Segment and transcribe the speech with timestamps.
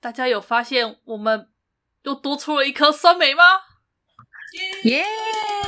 [0.00, 1.48] 大家有发现我们
[2.02, 3.42] 又多出了一颗酸梅吗？
[4.84, 5.04] 耶！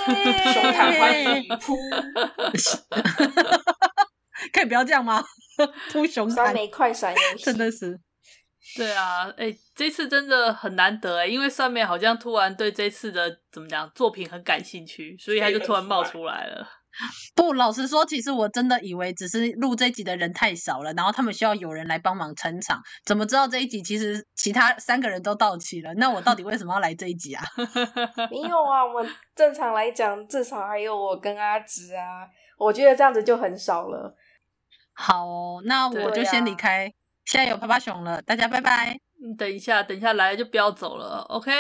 [0.07, 1.77] 熊坦欢迎扑，
[4.53, 5.23] 可以不要这样吗？
[5.93, 8.01] 扑熊酸梅快闪游戏，真的是。
[8.77, 16.67] 对啊，哎、欸，这次真的很难得哎，因为酸梅好像突然对这次的怎么讲作品很感兴趣，所以他就突然冒出来了。
[17.35, 22.83] 不，老实说，其实我真的以为只是录这集的人太少了，然后他们需要有人来帮忙撑场。
[23.05, 25.95] 怎么知道这一集其实其他三个人都到齐了？
[25.95, 27.45] 那我到底为什么要来这一集啊？
[28.31, 32.29] 没有啊，我们正常来讲，至少还有我跟阿直啊。
[32.59, 34.15] 我觉得这样子就很少了。
[34.93, 36.87] 好哦，那我就先离开。
[36.87, 36.91] 啊、
[37.25, 38.99] 现在有趴趴熊了，大家拜拜。
[39.23, 41.25] 嗯，等一下，等一下来就不要走了。
[41.29, 41.51] OK，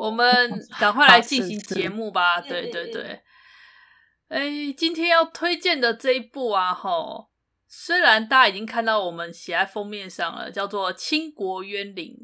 [0.00, 2.40] 我们 赶快来进行节目吧。
[2.40, 3.20] 对对对。
[4.28, 7.28] 哎，今天要推荐的这一部啊，吼，
[7.66, 12.16] 虽然大家已经看到我们写在封面上了，叫做《倾国怨灵》，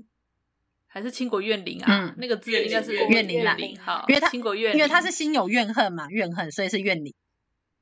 [0.87, 1.87] 还是《倾国怨灵》啊？
[1.89, 7.15] 嗯，那个字应该是怨灵啦，好，因为它倾国怨灵，因为他是心有怨恨嘛，怨恨，所以是怨灵。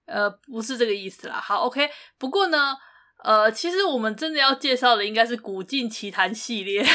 [0.07, 1.41] 呃，不是这个意思啦。
[1.41, 2.77] 好，OK，不过呢。
[3.25, 6.83] 呃，其实我们真的要介绍的应该是《古镜奇谭》系列。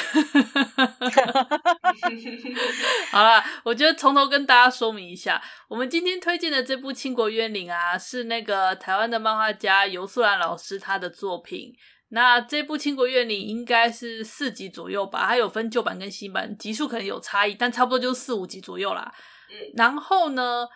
[3.11, 11.73] 好啦，我觉得从头跟大家说明一下，我们今天推荐的这部《倾国怨灵》啊，是那个台湾的漫画家尤素兰老师他的作品。
[12.09, 19.13] 那这部《倾国怨灵》应该是四集左右吧，它有分旧版跟新版，集数可能有差异，但差不多就四五集左右啦。
[19.49, 20.67] 嗯，然后呢，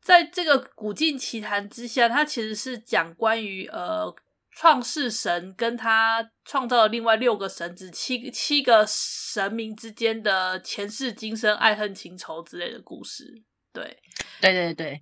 [0.00, 4.14] 在这个《古镜奇谭》之下，它其实是讲关于呃。
[4.50, 13.42] 创世神跟他创造了另外六个神子，七七个神明之间的前世今生爱恨情仇之类的故事。
[13.72, 13.98] 对，
[14.40, 15.00] 对对对。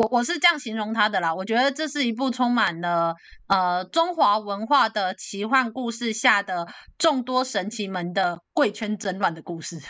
[0.00, 3.16] 我我是这样形容他的啦，我觉得这是一部充满了
[3.48, 6.66] 呃中华文化的奇幻故事下的
[6.96, 9.76] 众多神奇门的贵圈争乱的故事。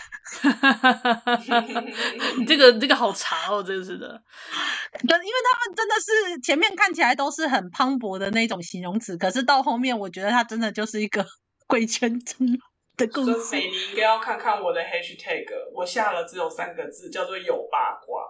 [2.38, 4.20] 你这个这个好长哦，真是的。
[5.06, 11.24] 对，因为他们真的是前面看起来都是很磅礴的那种形容词，可是到后面我觉得它真的就是一个
[11.68, 12.58] 贵圈争乱
[12.96, 13.40] 的故事。
[13.44, 18.24] 所以你应该要看看我的 hashtag，我下了只有三个字，叫做有八卦。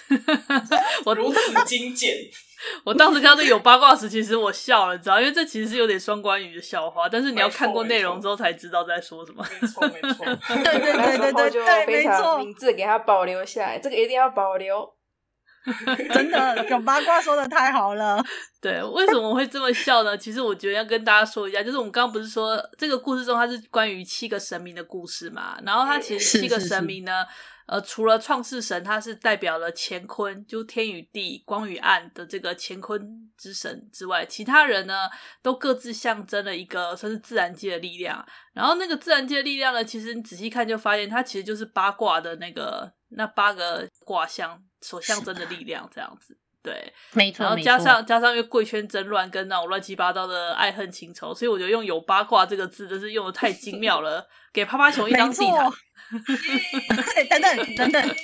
[1.04, 2.16] 我如此精简，
[2.84, 5.20] 我当时看到这有八卦时，其实我笑了，知道？
[5.20, 9.44] 因为这其实是有点双关语的笑话，但是你要看过内容之后才知道在说什么。
[9.60, 10.24] 没错，没错，
[10.62, 14.88] 对对对对对，就非常明智，给它保留下来，这个一定要保留。
[16.12, 18.22] 真的有八卦说的太好了。
[18.60, 20.16] 对，为什么会这么笑呢？
[20.16, 25.58] 其实我觉得要跟大家说一下，就是我们刚刚不是说这个故事中它是关于七个神明的故事嘛？
[25.64, 27.24] 然后它其实七个神明呢。
[27.66, 33.00] 呃，除了创世神，它是代表了乾坤，就天与地、光与暗的这个乾坤
[33.38, 35.08] 之神之外，其他人呢，
[35.42, 38.26] 都各自象征了一个算是自然界的力量。
[38.52, 46.36] 然后那个自然界的力量呢，其实你仔细看就发现，它其实就是八卦的那个那八个卦象所象征的力量，这样子。
[46.62, 47.44] 对，没错。
[47.44, 55.68] 然后加上加上因为贵圈争乱跟那种乱七八糟的爱恨情仇，所以我觉得用有八卦这个字真是用的太精妙了，给趴趴熊一张地毯。
[57.30, 58.16] 等等等等，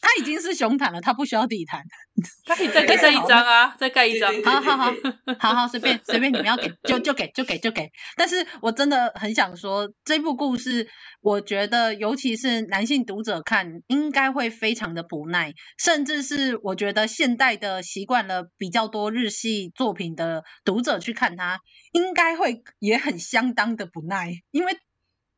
[0.00, 1.84] 他已经是熊毯了，他不需要地毯，
[2.46, 4.32] 他可以再盖一张啊，再盖一张。
[4.42, 4.92] 好好好，
[5.38, 7.90] 好好随便随便，你们要给就就给就给就给。
[8.16, 10.88] 但是我真的很想说，这部故事，
[11.20, 21.60] 我觉得尤其是男性读者看，应该会非常的不耐，甚至是我觉得现代的习惯了比较多日系作品的读者去看它，
[21.92, 24.78] 应该会也很相当的不耐，因为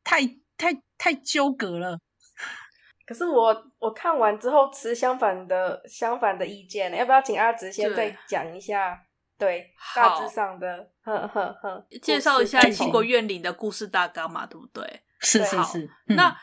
[0.03, 0.37] 太。
[0.63, 1.99] 太太纠葛了，
[3.05, 8.97] 可是我我看完之后持相反的相反的意见，要不要请阿直先再讲一下？
[9.37, 15.01] 对，大致上的，呵呵呵，介绍一下《倾国怨灵》的故事大纲嘛，对不对？
[15.19, 15.79] 是是是。
[16.07, 16.33] 嗯、那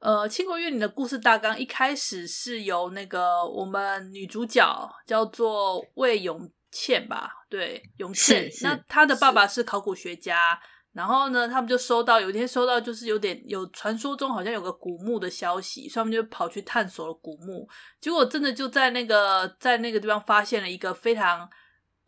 [0.00, 7.30] 呃，《倾国怨灵》的故事大纲一开始是由那个我们女主角叫做魏永倩吧？
[7.48, 8.50] 对，永倩。
[8.62, 10.60] 那她的爸爸是考古学家。
[10.92, 17.66] 然后呢，他们就收到有一天收到，就是有点有传说中好像有个古墓的消息，所以他们就跑去探索了古墓。
[17.98, 21.48] 结果真的就在那个在那个地方发现了一个非常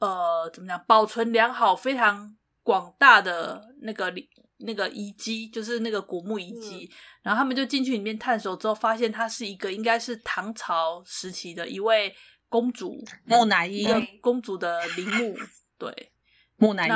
[0.00, 4.12] 呃怎么讲保存良好、非常广大的那个
[4.58, 12.14] 那个遗迹，就是那个古墓遗迹，嗯、然后他们就进去里面探索之后，发现它是一个应该是唐朝时期的一位
[12.50, 15.34] 公主木乃伊，一个公主的陵墓，
[15.78, 16.12] 对，
[16.56, 16.90] 木乃伊。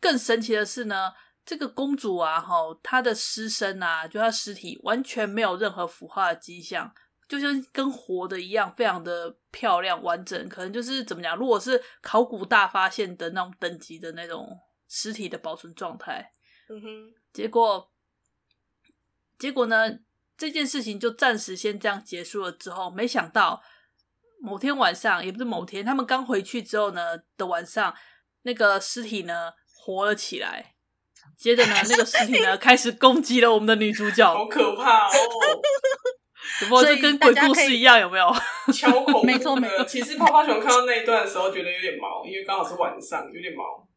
[0.00, 1.12] 那更神奇的是呢，
[1.44, 6.92] 这个公主啊，哈，她的尸身啊，就她尸体完全没有任何腐化的迹象。
[7.28, 11.36] 就像跟活的一样，非常的漂亮完整，可能就是怎么讲？
[11.36, 14.58] 如果是考古大发现的那种等级的那种
[14.88, 16.32] 尸体的保存状态，
[16.70, 16.86] 嗯哼，
[17.32, 17.92] 结果
[19.38, 19.98] 结果呢？
[20.38, 22.52] 这件事情就暂时先这样结束了。
[22.52, 23.60] 之后，没想到
[24.40, 27.92] 某天晚上，也不是某天，他们刚回去之后呢的晚上，
[28.42, 29.50] 那个尸体呢
[29.88, 30.74] 活了起来，
[31.38, 35.10] 接着呢，那个尸体呢 开始攻击了我们的女主角，好可怕哦！
[36.60, 38.30] 不过就跟鬼故事一样，有没有？
[38.70, 39.26] 超恐怖的。
[39.32, 39.82] 没错没错。
[39.84, 43.88] 其实泡泡熊看到那一段的时候，觉得有点毛，因为刚好是晚上，有点毛。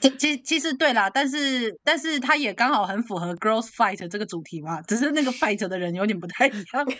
[0.00, 6.86] 其其其实对啦，但是但是他也刚好很符合 girls fight 这个主题嘛，只是那个 fight 的人有点不太一样。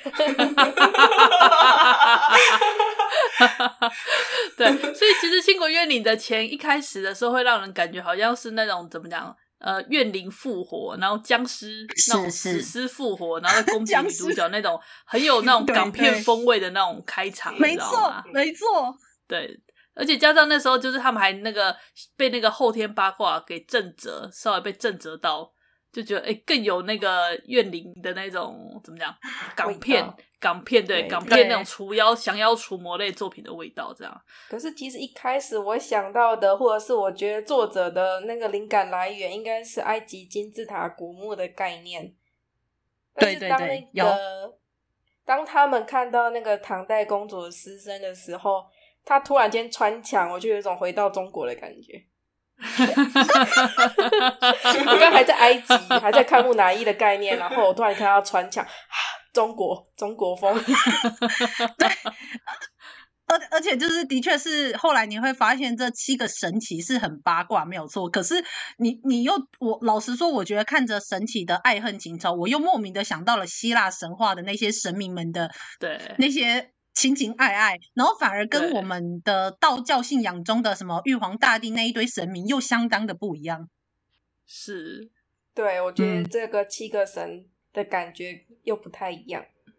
[4.57, 9.35] 对，所以其实《倾国怨灵》的前一开始的时候，会让人感觉好像是那种怎么讲？
[9.59, 18.97] 呃，怨灵复活，然后僵尸那种死尸复活，然后攻击女主角那种很有 那种港片风味的那种开场，没错，没错，
[19.29, 19.61] 对，
[19.95, 21.77] 而且加上那时候就是他们还那个
[22.17, 25.53] 被那个后天八卦给震折，稍微被震折到。
[25.93, 29.13] 就觉得哎，更有那个怨灵的那种怎么讲？
[29.57, 30.09] 港片，
[30.41, 34.21] 港片对，对港片那种除妖、降妖除魔类作品的味道，这样。
[34.49, 42.15] 可是其实一开始我想到的，或者是我觉得作者的那个灵感来源，应该是埃及金字塔古墓的概念。
[43.17, 44.07] 对对对，但是当那个有
[45.25, 48.65] 当他们看到那个唐代公主的尸身的时候，
[49.05, 52.03] 她突然间穿墙，我就有一种回到中国的感觉。
[54.87, 58.67] 我刚还在埃及，还在看木乃伊的概念，然后我突然看到穿墙，
[59.33, 60.55] 中国中国风。
[61.79, 61.89] 对，
[63.27, 68.09] 而而且就是的确是后来你会发现这七个神奇是很八卦，没有错。
[68.09, 68.45] 可是
[68.79, 76.73] 你你又我老实说，我觉得看着神奇的爱恨情仇，我又莫名的想到了希腊神话的那些神明们的对那些。
[76.93, 83.71] 情情爱爱，然后反而跟我们的道教信仰中的什么玉皇大帝那一堆神明又相当的不一样。
[84.45, 85.09] 是，
[85.55, 89.43] 对，我觉得这个七个神的感觉又不太一样。
[89.43, 89.73] 嗯、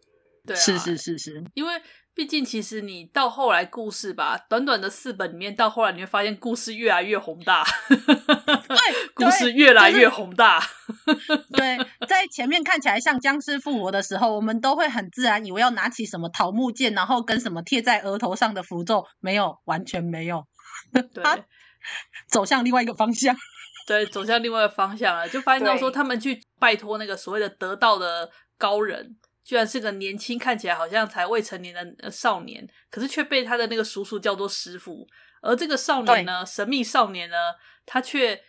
[0.48, 1.82] 对、啊，是是是是，因为。
[2.14, 8.78] 毕竟，其实你到后来故事吧，短短的四本里面，到后来你会发现故事越来越宏大，对，
[9.16, 10.62] 故事越来越宏大。
[11.56, 20.46] 对，在前面看起来像僵尸复活的时候，我们都会很自然以为要拿起什么桃木剑，然后跟什么贴在额头上的符咒，没有，完全没有。
[20.92, 21.24] 对，
[22.28, 23.34] 走向另外一个方向。
[23.88, 29.18] 对，走向另外一个方向了，就发现到说他们去拜托那个所谓的得道的高人。
[29.44, 35.06] 居然是个年轻，看起来好像才未成年的少年，可是却被他的那个叔叔叫做师傅。
[35.42, 37.36] 而这个少年呢，神秘少年呢，
[37.86, 38.44] 他却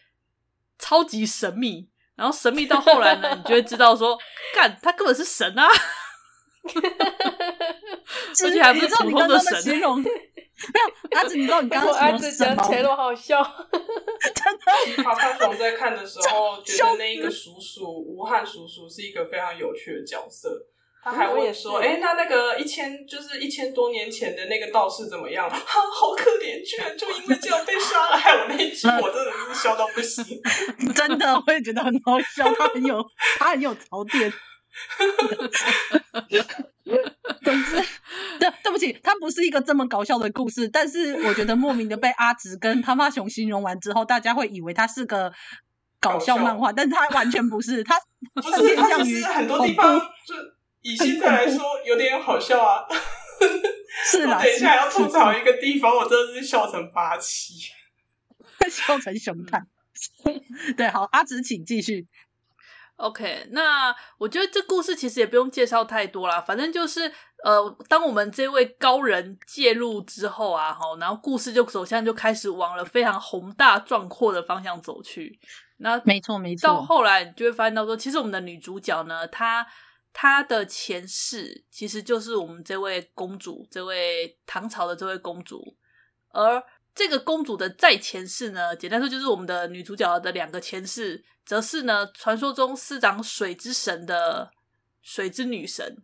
[0.79, 1.88] 超级神秘。
[2.14, 4.17] 然后神秘到后来呢，你就会知道说，
[4.55, 5.67] 干他根本是神啊！
[8.44, 9.75] 而且还不是普通的神。
[10.62, 13.43] 没有，阿紫，你知道你刚刚阿紫讲起来都好笑。
[14.23, 20.69] 真的，泡泡熊在看的时候，觉得那一个叔叔吴汉叔叔是一个非常有趣的角色。
[21.05, 25.51] 他还问说：“哎、欸，那那个一千就是一千多年前的那个道士怎么样？
[25.51, 25.56] 哈，
[25.93, 28.17] 好可怜，居然就因为这样被杀了。
[28.17, 30.25] 害我那一集我真的是笑到不行，
[30.94, 32.48] 真的，我也觉得很好笑。
[32.56, 33.05] 他很有，
[33.41, 34.32] 他很有槽点。
[37.43, 37.76] 总之，
[38.38, 45.32] 对，对不起，它不是一个这么搞笑的故事，但是我觉得莫名的被阿直跟他妈熊形容完之后，大家会以为它是个
[46.00, 48.00] 搞笑漫画，但是他完全不是，它
[48.34, 50.34] 不是，它其实很多地方就。”
[50.84, 52.84] 以现在来说，有点好笑啊！
[54.05, 57.55] 是啦，我等一下要吐槽一个地方，我真的是笑成八七，
[58.69, 59.69] 笑成熊蛋。
[60.76, 62.08] 对，好，阿紫，请继续。
[63.03, 67.13] OK，那我觉得这故事其实也不用介绍太多啦，反正就是
[67.44, 75.39] 呃，当我们这位高人介入之后啊，哈，然后故事就首先就开始往了非常宏大壮阔的方向走去。
[75.79, 76.69] 那没错，没错。
[76.69, 79.67] 到后来你就会发现到说，其实我们的女主角呢，她。
[80.15, 85.75] 她的前世其实就是我们这位公主，这位唐朝的这位公主，
[86.29, 86.63] 而
[86.94, 94.51] 这个公主的在前世呢，简单说就是我们的女主角的两个前世，则是呢传说中司掌水之神的
[95.01, 96.03] 水之女神。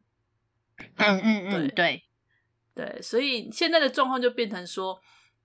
[0.97, 2.04] 嗯嗯嗯，对对
[2.75, 4.97] 对，所以现在的状况就变成说，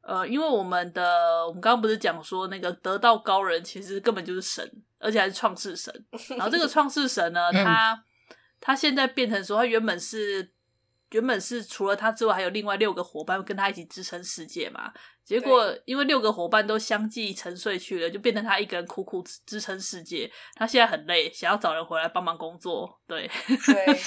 [0.01, 6.05] 呃，因为我们的我们刚刚不是讲说那个得道高人其实根本就是神，而且还是创世神。
[6.29, 8.03] 然后这个创世神呢， 他
[8.61, 10.51] 他现在变成说，他原本是
[11.09, 14.93] 原本是除了他之外，还有另外六个伙伴跟他一起支撑世界嘛。
[15.25, 20.29] 结果因为六个伙伴都相继沉睡去了，就变成他一个人苦苦支撑世界。
[20.55, 22.99] 他现在很累，想要找人回来帮忙工作。
[23.07, 23.29] 对，
[23.65, 23.93] 对。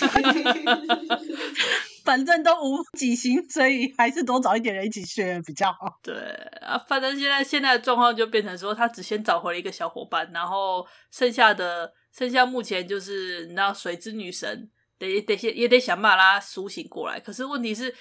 [2.04, 5.98] 反正都无几星，所以还是多找一点人一起学比较好。
[6.04, 6.14] 对
[6.60, 17.18] 啊，反正现在现在的状况就变成说，他只先找回了一个小伙伴，然后剩下的剩下目前就是你知道水之女神得得先也得想办法让他苏醒过来。
[17.18, 17.92] 可是问题是，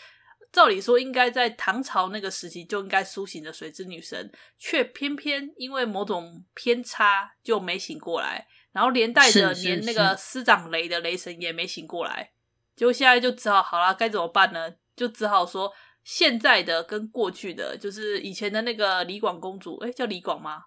[0.55, 12.31] 照理说应该在唐朝那个时期就应该苏醒的水之女神，却偏偏因为某种偏差就没醒过来，然后连带着连那个师长雷的雷神也没醒过来。
[12.73, 14.73] 就现在就只好好了，该怎么办呢？
[14.95, 15.73] 就只好说
[16.05, 20.63] 现在的跟过去的，就是以前的那个李广公主，哎，叫李广吗？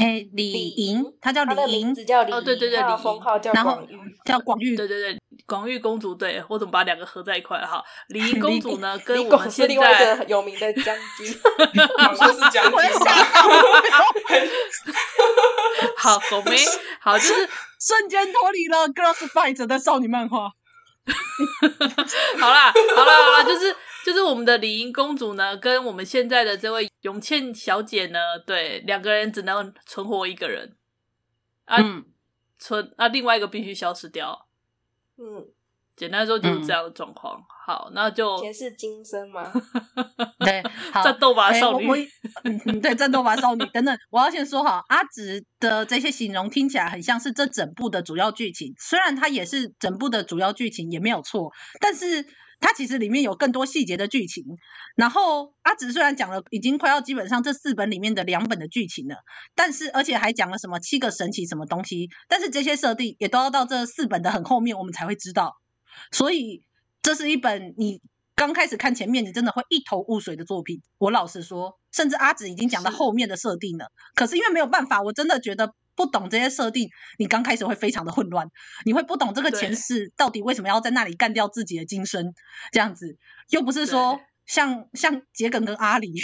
[0.00, 7.66] 哎，李莹，她叫李莹，叫李哦，对对对，李封号叫广玉，叫广玉，对对对，广玉公主，对，我怎么把两个合在一块了？
[7.66, 11.38] 哈，李莹公主呢，跟我们现在另外一个有名的将军，
[11.98, 12.80] 好像是将军吧？
[15.98, 16.56] 好，狗妹，
[17.00, 17.46] 好，就是
[17.78, 20.50] 瞬间脱离了 Girls Fight 的少女漫画。
[22.40, 30.76] 好啦，好啦，好啦，就是就是我们的李莹公主呢，跟我们现在的这位永倩小姐呢，对，两个人只能存活一个人
[31.66, 32.04] 啊，嗯、
[32.58, 34.46] 存啊，另外一个必须消失掉。
[35.18, 35.46] 嗯，
[35.96, 37.38] 简单说就是这样的状况。
[37.40, 39.52] 嗯好，那就前世今生嘛。
[40.40, 40.60] 对，
[40.92, 41.86] 好，战斗吧少女。
[41.88, 42.08] 欸、
[42.42, 43.96] 嗯，对，战斗吧少女等等。
[44.10, 52.26] 我要先说好，阿直的这些形容听起来很像是这整部的主要剧情，虽然它也是整部的主要剧情，也没有错，但是
[52.60, 54.44] 它其实里面有更多细节的剧情。
[54.94, 59.16] 然后阿紫虽然讲了已经快要基本上这四本里面的两本的剧情了，
[59.54, 65.56] 但是而且还讲了什么七个神奇什么东西，但是这些设定也都要到这四本的很后面我们才会知道，
[66.12, 66.62] 所以。
[67.02, 68.02] 这是一本你
[68.34, 70.82] 刚开始看前面，你真的会一头雾水的作品。
[70.98, 73.86] 我老实说，甚至阿紫已经讲到后面的设定了。
[74.14, 76.88] 可是因为没有办法，我真的觉得不懂这些设定，
[77.18, 78.48] 你刚开始会非常的混乱，
[78.86, 82.32] 你会不懂这个前世到底为什么要在那里干掉自己的今生，
[82.72, 83.18] 这样子。
[83.50, 86.14] 又不是说像像桔梗跟阿里，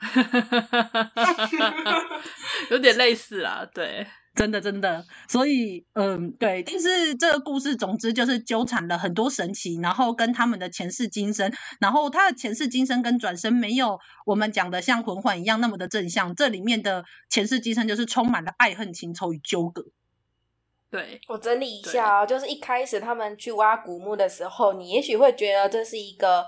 [2.72, 4.08] 有点类似啊，对。
[4.36, 11.50] 真的，真的，所以，嗯，对，但是这个故事，总之就是纠缠了很多神奇，然后跟他们的前世今生，
[11.80, 19.86] 然后他的前世今生跟转生没有我们讲的像魂环一样那么的正向，这里面的前世今生就是充满了爱恨情仇与纠葛。
[20.90, 26.44] 对，我整理一下哦，就是一开始他们去挖古墓的时候，你也许会觉得这是一个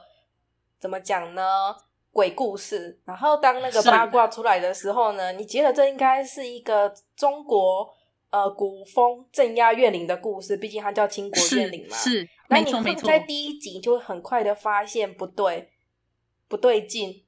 [0.79, 1.43] 怎么讲呢？
[2.11, 7.89] 鬼故事，然后当那个八卦出来的时候呢，你觉得这应该是一个中国
[8.31, 11.97] 呃古风镇压怨灵的故事，毕竟它叫倾国怨灵嘛。
[11.97, 15.71] 是，是那你会在第一集就会很快的发现不对，
[16.49, 17.25] 不对劲。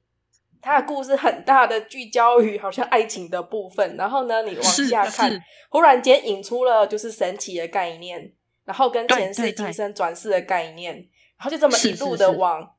[0.61, 8.31] 它的故事很大的聚焦于好像爱情的部分，然后呢，你往下看，忽然间引出了就是神奇的概念，
[8.65, 12.75] 然后跟前世今生转世的概念，然后就这么一路的往。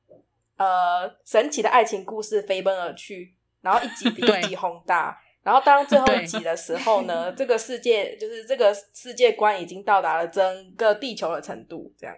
[0.63, 5.21] 呃，神奇的爱情故事飞奔而去，然后一集比 一集宏大。
[5.43, 12.15] 然后当最后一集的时候呢， 这个世界就是这个世界观已经到达了整个地球的程度，这样。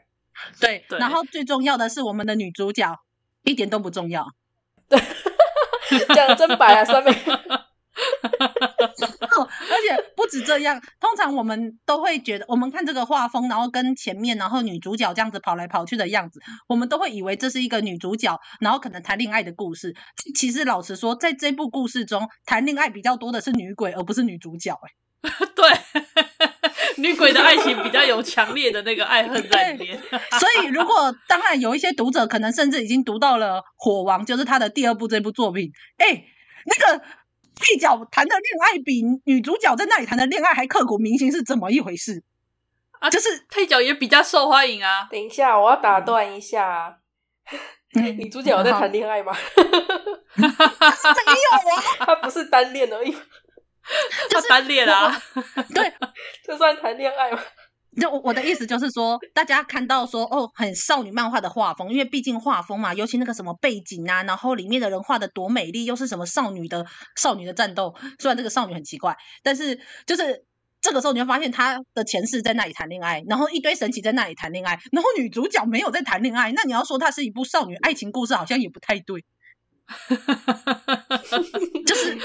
[0.61, 3.01] 对，对，然后最重要的是我们的女主角
[3.45, 4.27] 一点都不重要。
[4.91, 5.01] 对，
[6.15, 7.15] 讲的真白啊，上面。
[9.91, 19.95] 而且不止这样，通常我们都会觉得，我们看这个画风，然后跟前面，然后女主角这样子跑来跑去的样子，我们都会以为这是一个女主角，然后可能谈恋爱的故事。
[20.35, 24.79] 其实老实说，在这部故事中，谈恋爱比较多的是女鬼，而不是女主角。
[25.23, 25.71] 哎，对，
[27.03, 29.99] 女鬼的爱情比较有强烈的那个爱恨在里面。
[30.39, 36.25] 所以，如果 当然有一些读者可能甚至已经读到了《火王》，就是他的第二部这部作品，哎，
[36.65, 37.05] 那个。
[37.57, 42.23] 配角谈的恋爱比女主角在那里谈的恋爱还刻骨铭心，是怎么一回事
[43.01, 43.09] 啊？
[43.11, 45.07] 就是配角也比较受欢迎啊。
[45.11, 46.99] 等一下，我要打断一下，
[47.95, 49.33] 嗯、 女主角有在谈恋爱吗？
[50.37, 50.49] 没有
[51.77, 53.17] 啊，她不是单恋而已，
[54.31, 55.23] 她单恋啊。
[55.75, 55.93] 对，
[56.45, 57.39] 这算谈恋爱吗？
[58.01, 66.87] 就我的意思就是说，大家看到说哦，很少女漫画的画风，因为毕竟画风嘛，尤其那个什么背景啊，然后里面的人画的多美丽，又是什么少女的
[67.17, 67.95] 少女的战斗。
[68.19, 70.45] 虽然这个少女很奇怪，但是就是
[70.81, 76.53] 这个时候你会发现她的前世在那里谈恋爱，然后一堆神奇在那里谈恋爱，然后女主角没有在谈恋爱。
[76.53, 79.25] 那你要说它是一部少女爱情故事，好像也不太对。
[81.87, 82.19] 就是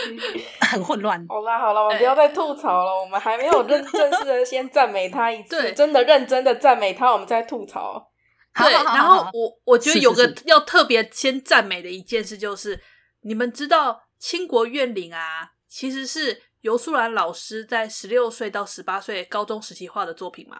[0.62, 1.26] 很混乱。
[1.28, 8.12] 好啦好啦，我们不要再吐槽了，欸、我们还没有认正式的 先赞美他一次，真的认真的赞美他，我们再吐槽。
[8.56, 12.84] 对，然后我我觉得有个要特别先赞美的一件事，就是，是，是
[13.22, 20.58] 你们知道《倾国怨灵》啊，其实是游素兰老师在十六岁到十八岁高中时期画的作品吗？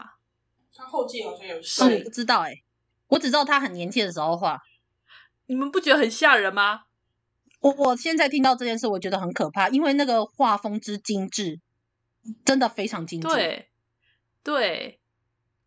[0.76, 2.64] 他后记好像有，是不知道哎、欸，
[3.08, 4.62] 我只知道他很年轻的时候画。
[5.48, 6.84] 你们不觉得很吓人吗？
[7.60, 11.60] 我我现在听到这件事，我觉得很可怕，因为那个画风之精致，
[12.46, 13.28] 真的非常精致。
[13.28, 13.70] 对，
[14.44, 15.00] 对，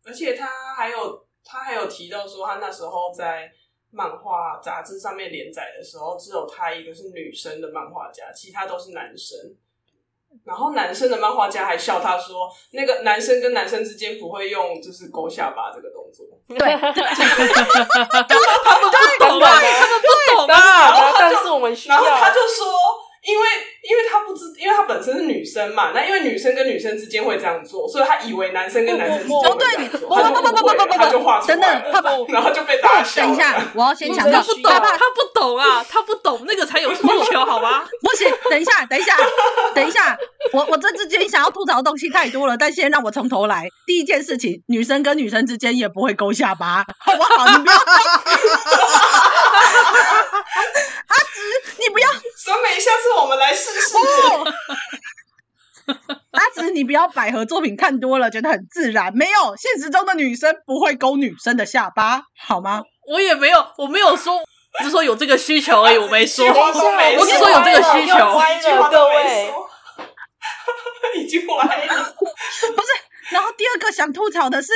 [0.03, 3.51] 而且他还有他还有提到说，他那时候在
[3.91, 9.37] 漫画杂志上面连载的时候，只有他一个是女生的漫画家，其他都是男生。
[10.45, 16.25] 然后男生的漫画家还笑他说，那个男生跟男生之间不会用就是勾下巴这个动作。
[16.47, 16.99] 对， 对
[18.63, 21.13] 他们不懂啊，他们不懂啊。
[21.17, 22.92] 但是我们需要，然后他就说。
[23.23, 23.45] 因为，
[23.81, 33.21] 因为他不知，因为他本身是女生嘛，那因为女生跟女生之间会这样做，所以他以为男生跟男生之间会这样做，他就不会，他就画出来，等等，然后就被打笑。
[33.21, 37.01] 等一下，我要先强调，他不懂，他不懂啊，他不懂那个才有需
[37.31, 37.85] 求，好吗？
[38.03, 39.15] 不行，等一下，等一下，
[39.73, 40.17] 等一下，
[40.51, 43.69] 我我这之间想要吐槽的东西太多了，但先让我从头来。
[43.87, 47.47] 第一件事情，女生跟女生之间也不会勾下巴，好不好？
[47.47, 47.75] 你不要。
[51.07, 51.41] 阿直，
[51.79, 52.07] 你不要
[52.43, 53.95] 审美，下次我们来试试。
[56.31, 59.15] 阿紫， 你不要百合作品看多了，觉得很自然。
[59.15, 62.83] 没有，现实中的女生不会勾女生的下巴，好吗？
[63.07, 64.43] 我也没有，我没有说，
[64.79, 66.45] 只是说有这个需求而已，我没说。
[66.45, 66.73] 我
[67.25, 68.17] 是说有这个需求。
[68.91, 69.53] 各位，
[71.15, 72.13] 已经歪了。
[72.17, 72.67] 不是，
[73.31, 74.73] 然后第二个想吐槽的是，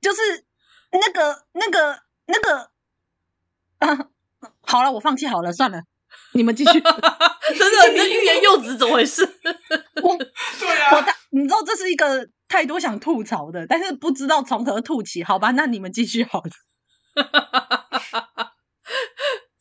[0.00, 0.44] 就是
[0.92, 2.70] 那个、那个、那个，
[3.80, 4.06] 啊。
[4.62, 5.82] 好了，我放弃好了，算了，
[6.32, 6.80] 你们继续。
[6.80, 9.22] 真的，你的欲言又止，怎么回事？
[10.02, 15.24] 我，对啊，我你知道这是一个太多想吐槽的，但是不知道从何吐起。
[15.24, 16.50] 好吧，那你们继续好了。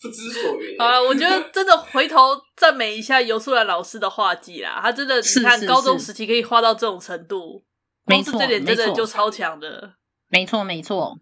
[0.01, 0.77] 不知所云。
[0.77, 7.63] 好了，我觉得真的回头赞美一下尤素兰老师的画技啦，他真的，你看高中时期可以画到这种程度，
[8.05, 9.93] 没错，这点真的就超强的。
[10.29, 11.17] 没错，没错。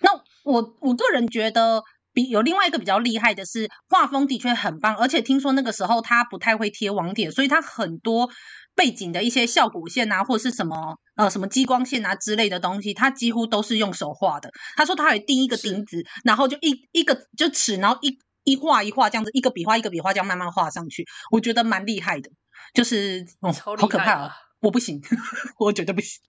[0.00, 0.10] 那
[0.44, 1.84] 我我个人觉得。
[2.26, 8.30] 有另外一个比较厉害的是，画风的确很棒，而且听说那个时候他不太会贴网点，所以他很多
[8.74, 14.50] 背景的一些效果线啊，或者是什么呃什么激光线啊之类的东西，他几乎都是用手画的。
[14.76, 22.30] 他说他有钉一个钉子，然后就一一个就尺，然后一一画一画这样子，一个笔画一个笔画这样慢慢画上去，我觉得蛮厉害的。
[22.74, 24.36] 就是哦，好可怕啊！
[24.60, 25.00] 我不行，
[25.58, 26.20] 我绝对不行。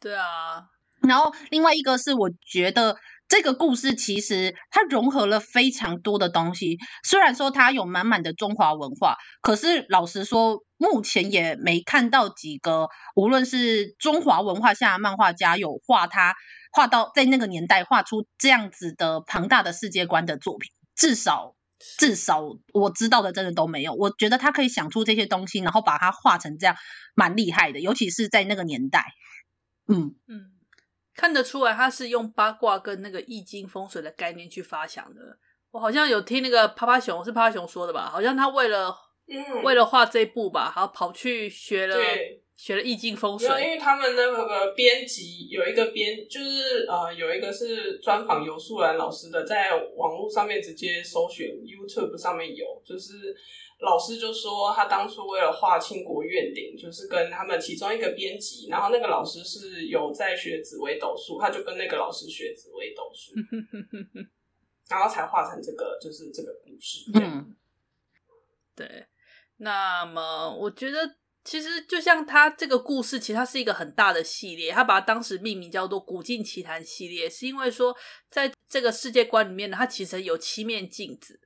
[0.00, 0.64] 对啊，
[1.02, 2.96] 然后另外一个是我觉得。
[3.28, 16.34] 这个故事其实它融合了非常多的东西，虽然说它有满满的中华文化，可是老实说，目前也没看到几个无论是中华文化下漫画家有画它
[16.72, 21.54] 画到在那个年代画出这样子的庞大的世界观的作品，至少
[21.98, 23.92] 至少我知道的真的都没有。
[23.94, 26.76] 我觉得他可以想出这些东西，然后把它画成这样，
[27.14, 29.04] 蛮厉害的，尤其是在那个年代。
[29.86, 30.57] 嗯嗯。
[31.18, 35.20] 看得出来，他是用八卦跟那个易经风水的概念去发想的。
[35.72, 38.08] 我好像有听那个趴趴熊，是趴趴熊说的吧？
[38.08, 43.48] 好像他为了、嗯、为了画这一部吧，然后跑去学了对学了易经风水。
[43.48, 53.34] 因为他们那个编辑有一个编，就是呃有一个是专访游素兰老师的，在网络上面直接搜寻 YouTube 上面有，就是。
[53.80, 63.34] 老师就说，他当初为了画《倾国怨灵》，就是跟他们其中一个编辑，然后那个老师是有在学紫微斗数，他就跟那个老师学紫微斗数，
[64.90, 67.08] 然后才画成这个，就是这个故事。
[67.14, 67.54] 嗯，
[68.74, 69.06] 对。
[69.58, 71.14] 那么，我觉得
[71.48, 77.96] 其实就像他这个故事，其实它是一个很大的系列，他把它当时命名叫做《古镜奇谭》系列，是因为说
[78.30, 81.40] 在这个世界观里面呢，它其实有七面镜子。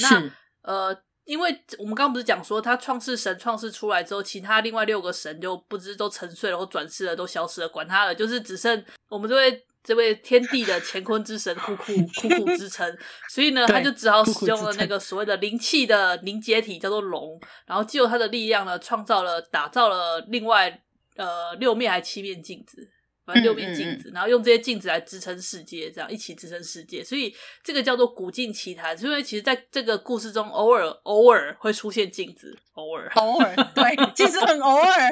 [0.00, 0.30] 那
[0.62, 1.02] 呃。
[1.24, 12.96] 因为我们刚刚不是讲说，他创世神创世出来之后，其他另外六个神就不知都沉睡了或转世了，都消失了，管他了，就是只剩我们这位这位天地的乾坤之神酷酷 酷酷之称，
[13.28, 20.82] 所以呢，他就只好使用了那个所谓的灵气的凝结体，叫做龙，然后借由他的力量呢，创造了打造了另外
[21.16, 22.90] 呃六面还七面镜子。
[23.24, 29.00] 反正六面镜子，嗯嗯、然后用这些镜子来支撑世界，这样一起支撑世界，所以这个叫做古镜奇谭。
[29.00, 35.10] 因为其实在这个故事中，偶尔偶尔会出现镜子，偶尔偶尔对，其实很偶尔。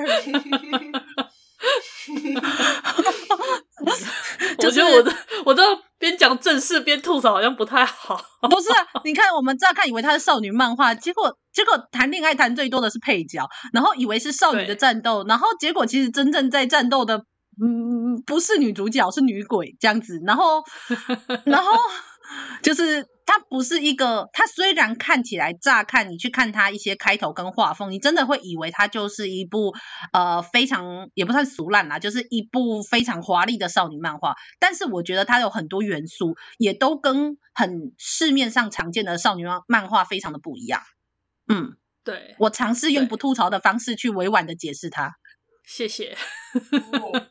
[4.62, 5.12] 我觉得我的
[5.46, 5.62] 我的
[5.99, 8.20] 边讲正事边吐槽好像不太好。
[8.51, 17.18] 不是啊，你看我们乍看以为它是少女漫画，结果结果谈恋爱谈最多的是配角，然后以为是少女的战斗，然后结果其实真正在战斗的，
[17.62, 20.62] 嗯，不是女主角，是女鬼这样子，然后
[21.44, 21.73] 然后
[22.62, 23.07] 就是。
[23.33, 29.73] 它不是一个，它虽然看起来乍看，你去看它一些开头跟画风，你真的会以为它就是一部
[30.12, 34.35] 呃非常也不算俗烂啦，就是一部非常华丽的少女漫画。
[34.59, 40.83] 但是我觉得它有很多元素，也都跟很市面上常见的少女漫漫画非常的不一样。
[41.47, 45.14] 嗯，对，我尝试用不吐槽的方式去委婉的解释它。
[45.64, 46.16] 谢谢。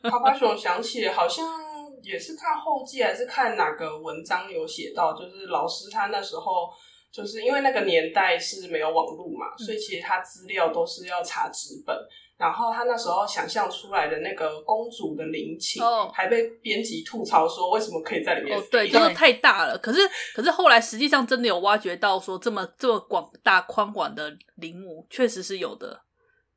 [0.02, 1.69] 趴趴熊想起好像。
[2.02, 6.68] 也是看后记还是看哪个文章有写到，就是老师他那时候
[7.12, 11.96] 就是因为那个年代是没有网络嘛，所以其实他资料都是要查纸本。
[12.36, 18.58] 然后他那时候想象出来的那个公主的陵寝，哦，还被编辑吐槽说为什么可以在里面？
[18.58, 19.76] 哦，对，就是太大了。
[19.76, 20.00] 可是
[20.34, 26.00] 可是后来实际上真的有挖掘到说这么这么广大宽广的陵墓，确实是有的。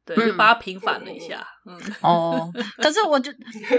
[0.05, 1.45] 对，就把它平反了一下。
[1.65, 3.31] 嗯，嗯哦，可是我就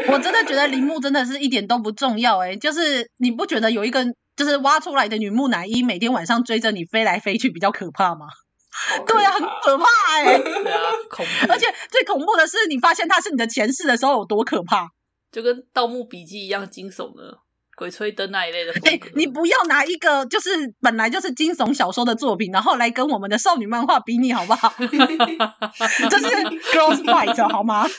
[0.08, 4.04] 我真的觉得铃木真的是一点都不重要哎，就是你不觉得有一个
[4.36, 8.26] 就是挖出来的女木乃伊每天晚上追着你飞来飞去比较可怕吗？
[9.06, 9.84] 对啊，很可怕
[10.16, 11.46] 哎，对啊，恐怖。
[11.52, 14.88] 而且最恐怖的是，你发现他是你的前世的时候有多可怕，
[15.30, 17.38] 就跟《盗墓笔记》一样惊悚的。
[17.76, 24.72] 鬼吹灯那一类的，哎、欸，你不要拿一个就是本来就是惊悚小说的作品，然后来跟我们的少女漫画比拟好不好？
[24.78, 26.26] 这是
[26.72, 27.86] Girls Fight 好吗？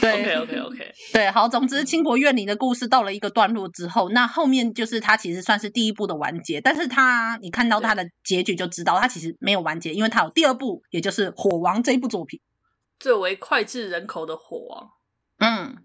[0.00, 12.40] 对，OK OK OK，对，好，总之倾国怨灵的故事到了一个段落之后，那后面就是它其实算是第一部的完结，但是它你看到它的结局就知道它其实没有完结，因为它有第二部，也就是火王这一部作品，
[12.98, 14.90] 最为脍炙人口的火王，
[15.38, 15.84] 嗯。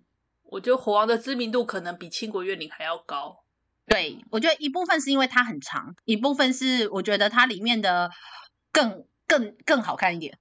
[0.52, 3.44] 我觉得火王的知名度可能比倾国怨灵还要高。
[3.86, 8.12] 对，我觉得一部分是因为它很长，一部分是我觉得它里面的
[8.72, 10.38] 更更更好看一点。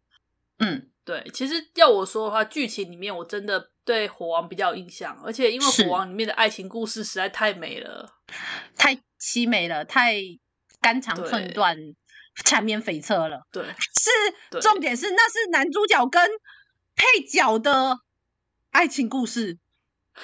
[0.59, 1.31] 嗯，对。
[1.33, 8.18] 其实要我说的话，剧情里面我真的对火王比较有印象，而且因为火王里面的爱情故事实在太美了，
[8.77, 10.16] 太凄美了，太
[10.83, 11.77] 肝肠寸断、
[12.44, 13.47] 缠绵悱恻了。
[13.51, 16.29] 对，是重点是那是男主角跟
[16.94, 18.01] 配角的
[18.73, 19.59] 爱情故事。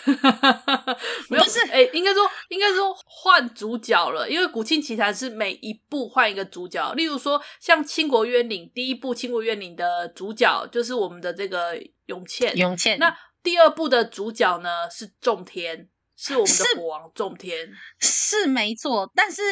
[1.30, 6.92] 没有是哎、欸，应该说应该说换主角了，因为《古庆奇谭》是每一部换一个主角。
[6.94, 11.76] 例如说，像《倾国怨灵》第一部《倾国怨灵》的主角就是我们的这个
[12.06, 12.56] 永倩。
[12.56, 12.98] 永倩。
[12.98, 17.68] 那第二部的主角呢是仲天，是我们的国王仲天，
[18.00, 19.10] 是，是没错。
[19.14, 19.42] 但是，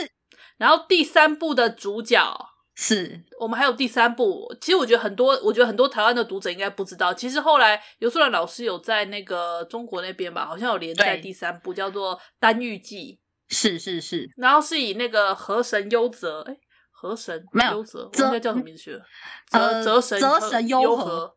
[0.58, 2.51] 然后第三部的主角。
[2.74, 13.18] 是我们还有第三部，其实我觉得很多，我觉得很多台湾的读者应该不知道，其实后来尤素兰老师有在那个中国那边吧，好像有连载第三部，叫做《丹玉记》。
[13.54, 16.56] 是是是，然后是以那个河神优泽，哎，
[16.90, 19.04] 河神没有优泽，我应该叫什么名字去了？
[19.50, 21.36] 泽泽神泽神优和，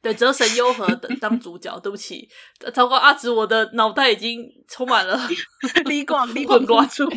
[0.00, 1.78] 对，泽神优和的当主角。
[1.80, 2.26] 对不起，
[2.72, 5.20] 糟糕，阿紫，我的脑袋已经充满了
[5.84, 7.04] 李广李广乱出。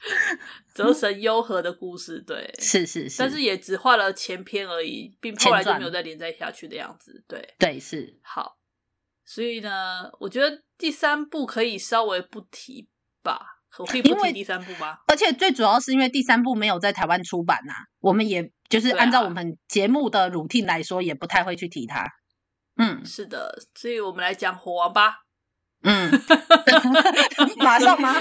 [0.74, 8.18] 泽神幽和的故事，对，是是是，但是也只画了前篇而已，并后来就没有再连载下去的样子，对对是。
[8.22, 8.58] 好，
[9.24, 12.88] 所以呢，我觉得第三部可以稍微不提
[13.22, 13.40] 吧，
[13.88, 14.98] 可以不提第三部吗？
[15.08, 22.06] 而且最主要是因为第三部没有在台湾出版呐、啊，我们也就是按照我们节目的 routine 来说，也不太会去提它。
[22.76, 25.24] 嗯，是的，所以我们来讲火王吧。
[25.82, 26.10] 嗯，
[27.58, 28.14] 马上吗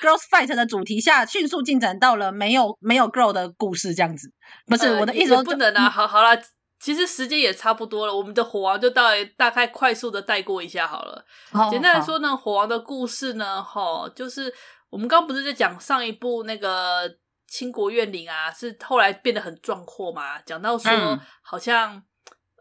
[0.00, 4.32] ？Girls Fight 的主题下，迅速进展到了没有没有 girl 的故事，这样子。
[4.66, 5.90] 不是、呃、我的意思，不能啊。
[5.90, 6.40] 好好了，
[6.78, 11.24] 其实时间也差不多了，我们的火王就大大概快速的带过一下好了。
[11.50, 14.52] 哦、简单来说呢，火王的故事呢，哈，就是
[14.88, 17.12] 我们刚刚不是在讲上一部那个
[17.48, 22.02] 倾国怨灵啊，是后来变得很壮阔嘛，讲到说、嗯、好像。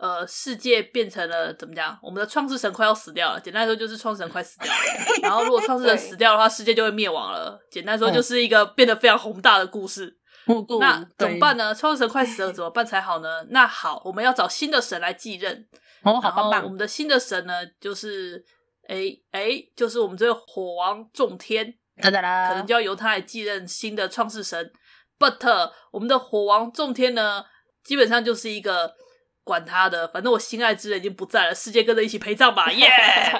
[0.02, 1.96] 呃，世界变成了怎么讲？
[2.02, 3.40] 我们的创世神快要死掉了。
[3.40, 4.80] 简单来说，就是创世神快死掉了。
[5.22, 7.62] 然后，如果创世神死掉的话，世界就会灭亡了。
[7.70, 10.18] 简单说，就是一个变得非常宏大的故事。
[10.50, 11.76] 嗯、那怎么办呢？
[11.76, 13.46] 创世神快死了， 怎么办才好呢？
[13.50, 15.68] 那好，我们要找新的神来继任。
[16.02, 16.64] 哦，好棒棒！
[16.64, 18.44] 我们的新的神呢，就是
[18.88, 21.76] 哎哎，就是我们这个火王仲天。
[22.02, 24.72] 哒哒啦，可能就要由他来继任新的创世神。
[25.20, 27.46] But 我们的火王仲天呢，
[27.84, 28.96] 基本上就是一个。
[29.44, 32.86] 管他的，反正我心爱之人已经不在了，世界跟着一起陪葬吧， 耶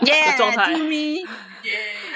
[0.02, 0.74] 耶的状态。
[0.74, 1.28] Yeah!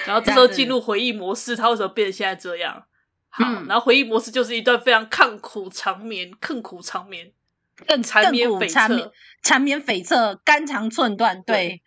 [0.05, 2.85] 然后这时候进入回忆模式，他为什么变成现在这样？
[3.29, 7.31] 好，嗯、然后回忆模式就是一段非常抗苦长眠、刻苦长眠、
[7.85, 9.11] 更缠绵悱恻、
[9.43, 11.43] 缠绵悱恻、肝肠寸断。
[11.43, 11.81] 对，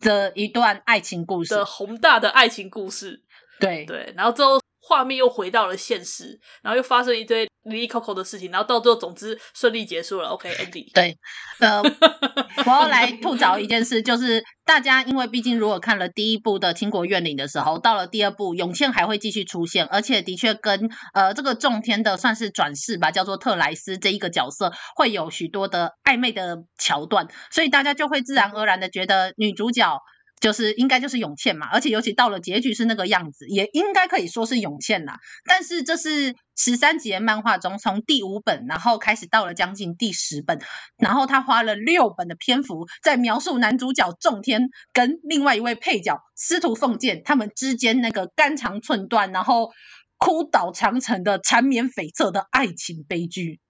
[0.00, 3.22] 的一段爱情故事的宏大的爱情故事。
[3.60, 10.28] 对对，然后之后画面又回到了现实，然后又发生一堆离离扣扣的事情，然后到最后总之顺利结束了。
[10.28, 10.92] OK，Andy。
[10.92, 11.16] 对，
[11.58, 11.80] 呃，
[12.66, 29.98] 我要来吐槽一件事，就是大家因为毕竟如果看了第一部的《倾国怨灵》的时候，到了第二部永茜还会继续出现，而且的确跟呃这个仲天的算是转世吧，叫做特莱斯这一个角色会有许多的暧昧的桥段，所以大家就会自然而然的觉得女主角。
[30.40, 35.18] 就是应该就是永倩嘛，而且尤其到了结局是那个样子，也应该可以说是永倩啦。
[35.46, 40.60] 但是这是十三集的漫画中，从第五本然后开始到了将近第十本，
[40.98, 49.72] 然后他花了六本的篇幅在描述男主角仲天跟另外一位配角司徒凤剑他们之间那个肝肠寸断，然后
[50.18, 53.60] 哭倒长城的缠绵悱恻的爱情悲剧。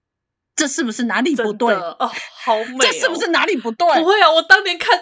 [0.55, 1.73] 这是不是哪里不对？
[1.73, 2.11] 哦，
[2.43, 2.77] 好美哦！
[2.79, 3.87] 这是不是哪里不对？
[3.99, 4.99] 不会啊，我当年看。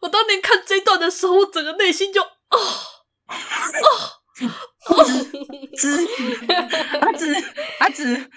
[0.00, 2.28] 我当年看这段的时候，我整个内心就啊
[3.26, 3.36] 啊！
[5.76, 6.06] 子
[7.00, 7.34] 阿紫
[7.80, 8.30] 阿紫，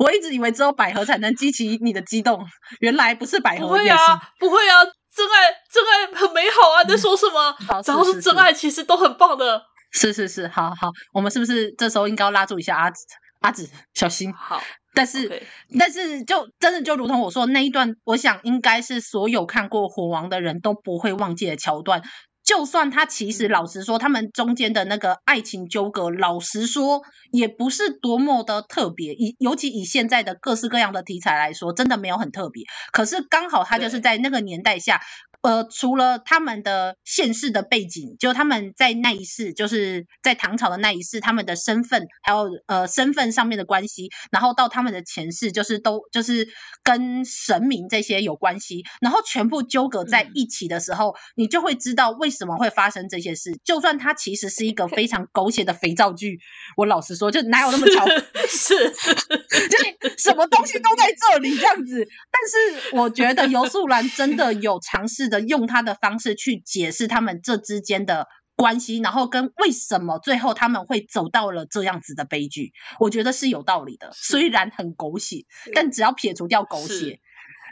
[0.00, 2.44] 我一直以为只有百合才能激起你的激动，
[2.80, 3.66] 原来不是百合。
[3.66, 3.96] 不会啊，
[4.38, 6.82] 不会啊，真爱真爱很美好啊！
[6.82, 7.56] 你在说什么？
[7.82, 9.62] 只要是真爱，其实都很棒的。
[9.90, 13.06] 是是是，好好，我们是不是这时候应该要拉住一下阿紫？
[13.40, 14.32] 阿紫，小心。
[14.34, 14.60] 好。
[14.98, 15.42] 但是，Okay.
[15.78, 22.02] 但是，就真的就如同我说的那一段，我想应该是所有看过《火王》的人都不会忘记的桥段。
[22.42, 29.12] 就算他其实老实说，他们中间的那个爱情纠葛，老实说也不是多么的特别。
[29.12, 32.64] 以尤其以现在的各式各样的题材来说，真的没有很特别。
[32.90, 35.00] 可是刚好他就是在那个年代下。
[35.48, 46.48] 呃，除了他们的现世的背景，就他们在那一世，就是在唐朝的那一世，他们的身份还有呃身份上面的关系，然后到他们的前世，就是都就是
[46.82, 53.58] 跟神明这些有关系，然后全部纠葛在一起的时候，嗯、你就会知道为什么会发生这些事。
[53.64, 56.40] 就算它其实是一个非常狗血的肥皂剧，
[56.76, 58.06] 我老实说，就哪有那么巧？
[58.50, 62.06] 是， 就是什么东西都在这里这样子。
[62.30, 65.28] 但是我觉得游素兰真的有尝试。
[65.28, 74.10] 的用他的方式去解释他们这之间的关系，然后跟为什么最后他们会走到了这样子的悲剧，我觉得是有道理的。
[74.14, 77.20] 虽然很狗血，但只要撇除掉狗血，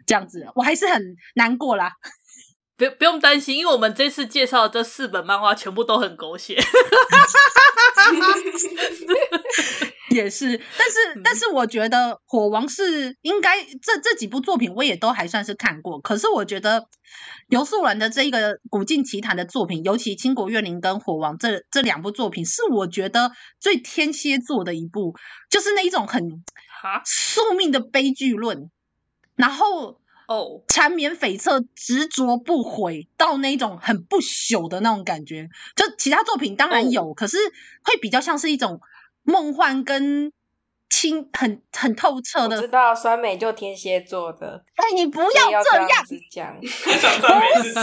[0.06, 1.94] 这样子我还是很难过啦。
[2.76, 6.62] 不不用担心，因为我们这次介绍的这四本漫画全部都很狗血。
[10.16, 16.88] 也是， 但是但是我觉得火王是应该这这几部作品我也都还算是看过，可是我觉得
[17.48, 25.14] 刘素兰的这一个古今奇谭的作品，尤其《倾国怨灵》跟《火王》这这两部作品，是我觉得最天蝎座的一部，
[25.50, 26.42] 就是那一种很
[27.04, 28.70] 宿命的悲剧论，
[29.36, 30.62] 然后哦。
[30.68, 35.48] 缠绵悱恻、执着不悔到那一种很不朽的那种感觉。
[35.74, 37.38] 就其他作品当然有，可是
[37.82, 38.80] 会比较像是一种。
[39.26, 40.32] 梦幻跟
[40.88, 44.64] 清很很透彻的，知道酸美就天蝎座的。
[44.76, 46.66] 哎，你不要这样子讲，不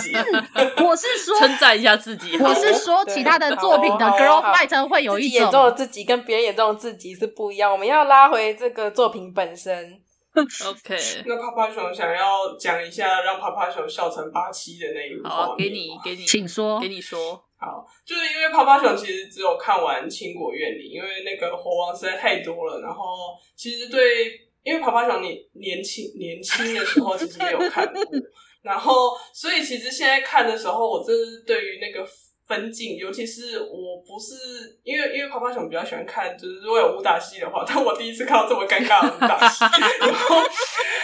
[0.01, 2.37] 是，我是说 称赞一下自己。
[2.37, 7.71] 我是说其他的作品的 girl fight 会有一种演中的自己跟别人眼中的自己是不一样。
[7.71, 10.01] 我们要拉回这个作品本身。
[10.35, 17.43] OK，那趴趴熊想要讲一下让趴趴熊笑成八七的那一部，好，给你，给你，请说，给你说。
[17.65, 22.81] 好，就是因为泡泡熊其实只有看完《倾国怨灵》，因为那个猴王实在太多了。
[22.81, 28.03] 然后其实对，因为泡泡熊你年轻年轻的时候其实也有看过，
[28.61, 32.07] 然后所以其实现在看的时候，我真是对于那个。
[32.47, 39.63] 分镜，尤其是我不是因为因为泡泡熊比较喜欢看，就是如果有武打戏的话， 但我第一次看到这么尴尬的武打戏，
[40.01, 40.43] 然后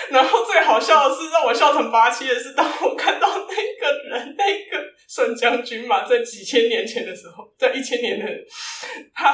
[0.10, 8.26] 然后最好笑的是让我笑成八七的是，当我看到那个人那个沈将军嘛，在几千年前的时候，在一千年的
[9.14, 9.34] 他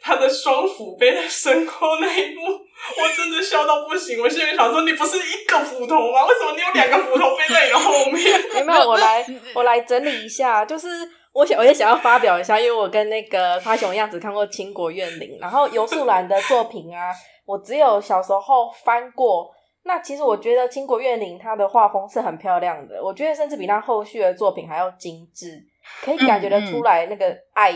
[0.00, 2.58] 他的双斧背在身后那一幕，
[2.96, 4.20] 我真的笑到不行。
[4.20, 6.26] 我现在想说，你不是一个斧头吗？
[6.26, 8.24] 为什么你有两个斧头背在你的后面？
[8.60, 8.88] 有 没有？
[8.88, 10.88] 我来我来整理一下，就是。
[11.30, 17.12] 我想，我也想要发表一下，因为我跟那个花熊一样，子看过《倾国怨灵》，然后游素兰的作品啊，
[17.46, 19.48] 我只有小时候翻过。
[19.84, 25.62] 那其实我觉得《倾国怨灵》它的画风是很漂亮的，我觉得甚至比他后续的作品还要精致，
[26.02, 27.72] 可以感觉得出来那个爱，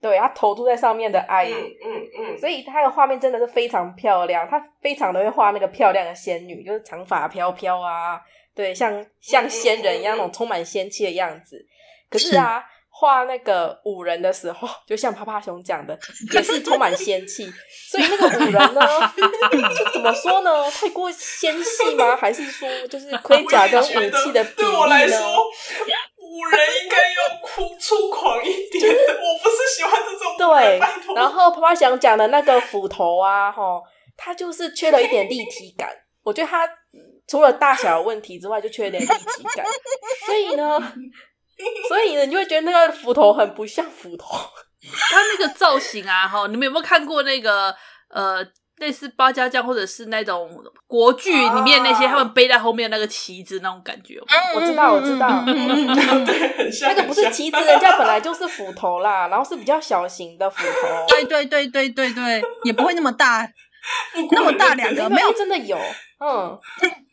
[0.00, 8.20] 对，他投注在上面的爱，嗯嗯，嗯，所以他的画面真的是非常漂亮，他非常的会画那个漂亮的仙女，就是长发飘飘啊，
[8.54, 11.66] 对，像像仙人一样那种充满仙气的样子。
[12.10, 12.58] 可是啊。
[12.60, 15.98] 是画那个五人的时候， 就像趴趴熊讲的，
[16.32, 17.44] 也是充满仙气。
[17.90, 18.80] 所以那个五人呢，
[19.76, 20.50] 就怎么说呢？
[20.70, 22.16] 太过纤细吗？
[22.16, 24.44] 还是说就是盔甲跟武器的比例呢？
[24.56, 25.18] 对我来说，
[26.36, 30.36] 五人应该要哭粗狂一点，就是，我不是喜欢这种。
[30.36, 30.78] 对，
[31.14, 33.82] 然后啪啪想讲的那个斧头啊，吼，
[34.16, 35.90] 它就是缺了一点立体感。
[36.22, 36.68] 我觉得它
[37.26, 39.64] 除了大小的问题之外，就缺了一点立体感。
[40.26, 40.92] 所以呢，
[41.88, 44.26] 所以呢，你就会觉得那个斧头很不像斧头。
[45.10, 47.74] 它那个造型啊，哈，你们有没有看过那个
[48.10, 48.46] 呃？
[48.78, 50.50] 类似八家将或者是那种
[50.86, 54.20] 国剧里面那些、啊、他们背在后面那个旗子那种感觉，
[54.54, 63.48] 我知道，我知道，那个不是旗子，人家本来就是斧头啦，然后是比较小型的斧头，对对对对对对，也不会那么大，
[64.32, 65.78] 那么大两个没有真的有，
[66.20, 66.58] 嗯，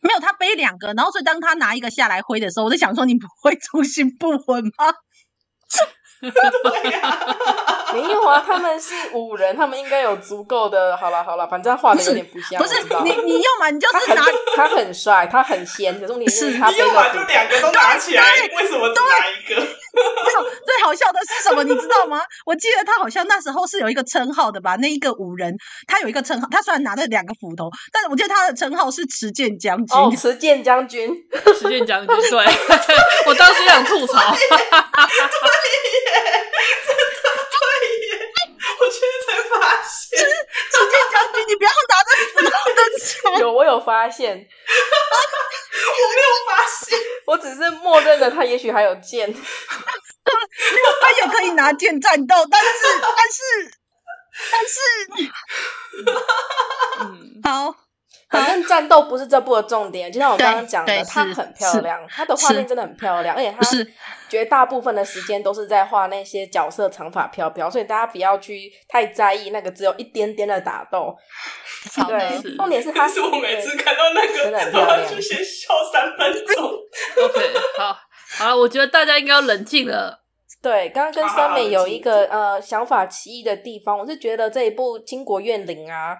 [0.02, 4.94] 没有他背两个，然后所以当他拿一个下来挥的时候，我在想说你不会重心不稳吗？
[6.64, 7.36] 对呀，
[7.92, 10.96] 没有啊，他们是五人，他们应该有足够的。
[10.96, 12.60] 好了好了，反正画的有点不像。
[12.62, 14.24] 不是你，你要嘛，你就是拿
[14.56, 16.84] 他很帅，他很仙，可是你是他背的。
[16.84, 18.22] 你要嘛就两个都拿起来，
[18.56, 19.66] 为什么只拿一个？
[19.94, 21.62] 最好笑的是什么？
[21.62, 22.20] 你知道吗？
[22.46, 24.76] 我记得他好像那时候是有一个称号的吧？
[24.80, 25.56] 那一个五人，
[25.86, 26.48] 他有一个称号。
[26.50, 29.96] 他虽然拿了两个斧头，但是我记得他的称号是持剑将军。
[29.96, 31.14] 哦，持剑将军，
[31.58, 32.16] 持剑将军。
[32.30, 32.44] 对，
[33.26, 34.38] 我当时想吐槽耶！
[38.80, 43.38] 我现在才发现，持剑将军，你不要拿着斧头的球。
[43.40, 49.32] 有，我有发现， 我没有发现，我只是默认了他，也许还有剑。
[49.32, 52.70] 他也可以拿剑战斗，但是，
[53.16, 53.42] 但是，
[54.50, 54.80] 但是，
[57.00, 57.83] 嗯，好。
[58.34, 63.64] 反正战斗不是这部的重点，就像我刚刚讲的，它很漂亮，它的画面真的很漂亮，而且它
[64.28, 71.16] 绝大部分的时间都是在画那些角色长发飘飘，所以大家不要去太在意那个只有一点点的打斗。
[72.08, 73.06] 对，重点是它。
[73.06, 76.64] 是我每次看到那个，真的很漂亮，就先笑三分钟。
[76.64, 77.96] OK，好，
[78.38, 80.24] 好了，我觉得大家应该要冷静了。
[80.60, 86.16] 对，刚刚跟三美有一个呃想法奇异的地方，我是觉得这一部《倾国怨灵》啊。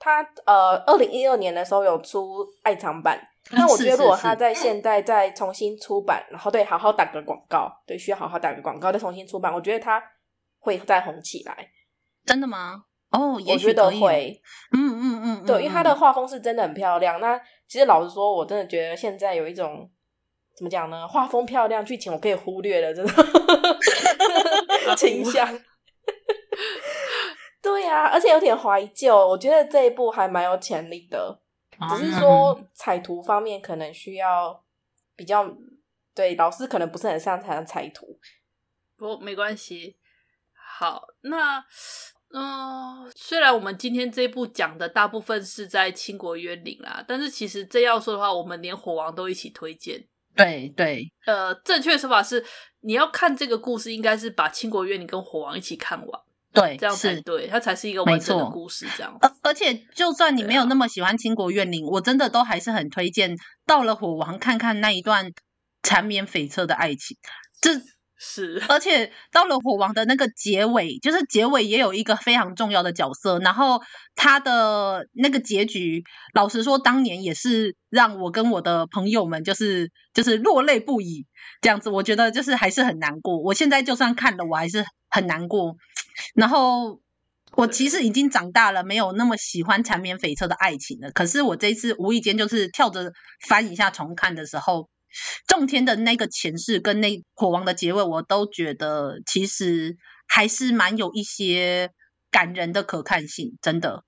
[0.00, 3.20] 他呃，二零一二年的时候有出爱藏版，
[3.52, 10.02] 那我觉得如果他在现在再重新出版，然后对，好好打个广告，对，需要好好打个广告再重新出版，我觉得他
[10.58, 11.68] 会再红起来。
[12.24, 12.82] 真的吗？
[13.10, 14.40] 哦，我觉得会，
[14.72, 17.20] 嗯嗯嗯，嗯，对，因为他的画风是真的很漂亮。
[17.20, 19.90] 那其实老实说，我真的觉得现在有一种
[20.56, 21.06] 怎么讲呢？
[21.06, 23.12] 画风漂亮，剧情我可以忽略了，真的
[24.96, 25.46] 倾向。
[27.62, 31.38] 对呀、啊，而且有点怀旧，我觉得这一部还蛮有潜力的，
[31.90, 34.64] 只是说彩图方面可能需要
[35.14, 35.46] 比较，
[36.14, 38.18] 对，老师可能不是很擅长彩图，
[38.96, 39.98] 不，没关系。
[40.54, 41.58] 好，那
[42.32, 50.06] 嗯、呃，虽然我们今天这一部讲的大部分是在倾国渊灵啦，但是其实这要说的话，我们连火王都一起推荐。
[50.34, 52.42] 对对，呃，正确的说法是，
[52.80, 56.22] 你要看这个故事，应该是把倾国渊灵跟火王一起看完。
[56.52, 58.86] 对，这样才对，它才是一个完整的故事。
[58.96, 63.36] 这样，而而且，就算你没有那么喜欢《倾国怨灵》，我真的都还是很推荐
[63.66, 65.32] 到了火王看看那一段
[65.82, 67.16] 缠绵悱恻的爱情。
[67.60, 67.80] 这
[68.22, 73.80] 是，而且到了火王的那个结尾，就是结尾也有一个非常重要的角色，然后
[74.14, 81.26] 他的那个结局，老实说，当年也是让我跟我的朋友们就是就是落泪不已。
[81.62, 83.38] 这样子，我觉得就是还是很难过。
[83.38, 85.76] 我现在就算看了，我还是很难过。
[86.34, 87.00] 然后
[87.52, 91.10] 我其实已经长大了，没有那么喜欢缠绵悱恻的爱情了。
[91.10, 93.12] 可是我这一次无意间就是跳着
[93.48, 94.88] 翻一下重看的时候，
[95.48, 99.96] 仲天的那个前世跟那火王的结尾，我都觉得其实
[100.28, 101.90] 还是蛮有一些
[102.30, 104.04] 感人的可看性，真的。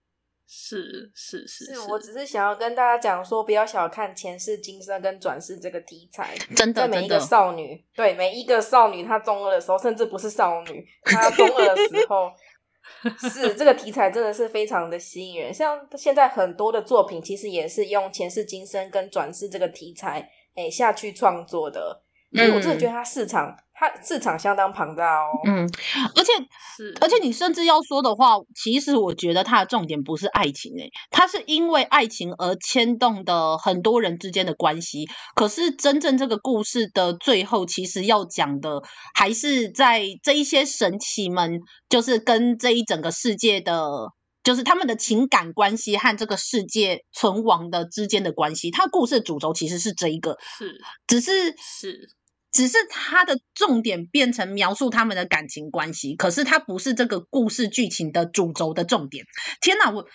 [0.54, 6.36] 是是是，是，我只是想要跟大家讲说，不要小看前世今生跟转世这个题材。
[6.54, 12.30] 真的，在每一个少女，对每一个少女，她中二的时候，甚至不是少女，她中二的时候，
[13.30, 15.54] 是这个题材真的是非常的吸引人。
[15.54, 22.01] 像现在很多的作品，其实也是用前世今生跟转世这个题材，哎，下去创作的。
[22.34, 23.56] 所以我真的觉得它市场。
[23.74, 25.68] 它市场相当庞大哦，嗯，
[26.14, 26.32] 而且
[26.76, 35.08] 是，而且你甚至要说的话，其实我觉得它的重点不是爱情诶，它是因为爱情而牵动的很多人之间的关系。
[35.34, 38.82] 可是真正这个故事的最后，其实要讲的
[39.14, 44.12] 还是在这一些神奇们，就是跟这一整个世界的，
[44.44, 48.70] 就是他们的情感关系和这个世界存亡的之间的关系。
[48.70, 52.10] 它故事的主轴其实是这一个，是，只是是。
[52.52, 59.24] 只是他的重点变成描述他们的感情关系，可是他不是这个故事剧情的主轴的重点。
[59.62, 60.06] 天哪，我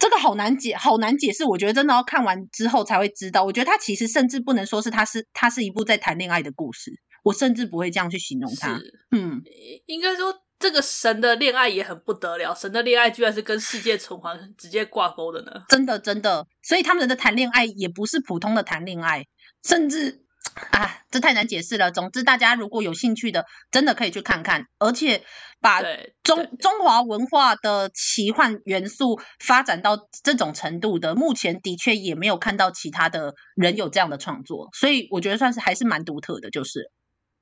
[0.00, 1.44] 这个好难解，好难解释。
[1.44, 3.44] 我觉得真的要看完之后才会知道。
[3.44, 6.92] 我觉得他其实甚至不能说是他是他是一部在谈恋爱的故事。
[7.22, 8.80] 我甚至不会这样去形容他。
[9.10, 9.42] 嗯，
[9.84, 15.50] 应该说这个神的恋爱也很不得了，神的恋爱居然是跟世界存环直接挂钩的呢。
[15.68, 19.26] 真的，真的，所以他们的谈恋爱也不是普通的谈恋爱，
[19.62, 20.22] 甚至。
[20.70, 21.90] 啊，这太难解释了。
[21.90, 24.64] 总之，大家如果有兴趣的，真的可以去看看。
[24.78, 25.22] 而且，
[25.60, 25.82] 把
[26.22, 36.90] 中中华文化的奇幻元素发展到这种程度的，目前的确也没有看到其他的人有这样的创作，所以我觉得算是还是蛮独特的，就是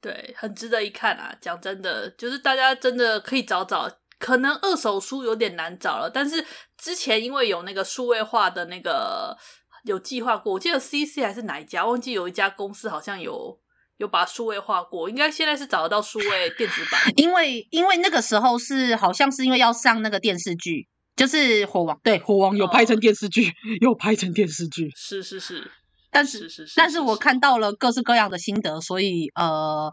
[0.01, 1.37] 对，很值得一看啊。
[1.41, 3.89] 讲真的，就是大家真的可以找找，
[4.19, 6.45] 可能二手书有点难找了，但是
[6.77, 9.39] 之前因为有那个数位化的那个。
[9.85, 13.59] 有计划过，我记得 CC 还是哪一家，忘记有一家公司好像有
[13.99, 17.01] 有把数位化过，应该现在是找得到数位电子版。
[17.17, 25.71] 因为因为那个时候是好像是因为要上那个电视剧，就是火王，对，火王有拍成电视剧， 有、哦、拍成电视剧，是是是，
[26.11, 29.93] 但是是是是，但是我看到了各式各样的心得，所以呃，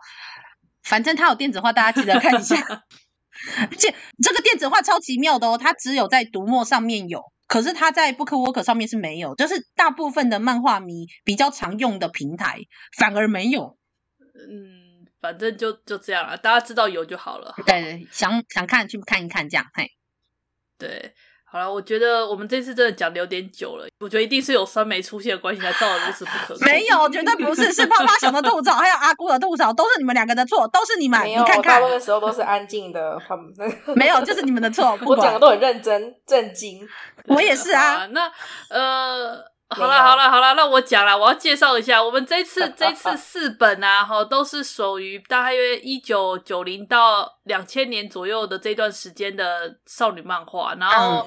[0.84, 2.56] 反正它有电子化，大家记得看一下。
[3.58, 7.22] 而且这个电子化超奇妙的哦，它只有在读墨上面有。
[7.52, 12.62] 可是他在 BookWalker 上面是没有，就是大部分的漫画迷比较常用的平台
[12.98, 13.78] 反而没有。
[14.50, 17.54] 嗯，反正就就这样了，大家知道有就好了。
[17.66, 19.92] 对，想想看去看一看这样，嘿，
[20.78, 21.14] 对。
[21.52, 23.86] 好了，我觉得我们这次真的讲的有点久了。
[24.00, 26.66] 我觉得一定是有酸梅出现的关系才造的如此不可控。
[26.66, 31.20] 没有，绝对不是，是泡泡熊的吐槽，还有阿姑的吐槽，都是你们两个的错，都是你们。
[31.20, 33.20] 没有，你看看，我那个时候都是安静的。
[33.98, 34.98] 没有，就是你们的错。
[35.06, 36.88] 我讲的都很认真、震惊。
[37.26, 37.82] 我也是啊。
[37.82, 38.32] 啊那
[38.70, 39.51] 呃。
[39.72, 51.26] 好了好了好了，那我讲了，我要介绍一下，我们这次 这次四本啊，哈，都是属于大约一九九零到两千年左右的这段时间的少女漫画，然后、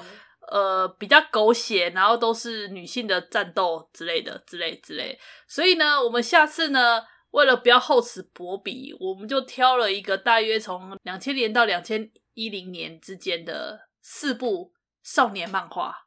[0.51, 5.17] 嗯、呃比较狗血，然后都是女性的战斗之类的之类之类，
[5.47, 14.71] 所以呢，我们下次呢，为了不要厚此薄彼，我们就挑了一个大约从两千年到两千一零年之间的四部
[15.03, 16.04] 少年漫画。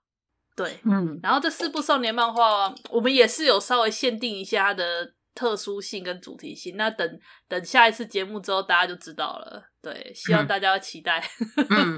[0.59, 6.77] 对，嗯，然后这四部少年漫画，我们也是有稍微限定一下它的特殊性跟主题性。
[6.77, 7.09] 那等
[7.47, 9.63] 等下一次节目之后，大家就知道了。
[9.81, 11.23] 对，希望大家要期待。
[11.71, 11.97] 嗯、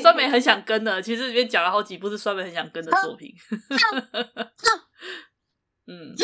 [0.00, 3.34] 酸梅很想跟的，其实里面讲了好几部是酸梅很想跟的作品。
[5.88, 6.14] 嗯，